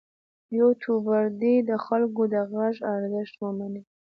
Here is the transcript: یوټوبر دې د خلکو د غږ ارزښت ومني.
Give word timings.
یوټوبر 0.59 1.23
دې 1.41 1.55
د 1.69 1.71
خلکو 1.85 2.23
د 2.33 2.35
غږ 2.53 2.75
ارزښت 2.95 3.35
ومني. 3.39 3.81